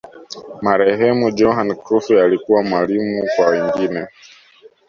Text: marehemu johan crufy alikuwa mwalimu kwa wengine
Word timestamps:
marehemu 0.61 1.31
johan 1.31 1.75
crufy 1.75 2.19
alikuwa 2.19 2.63
mwalimu 2.63 3.23
kwa 3.35 3.45
wengine 3.47 4.07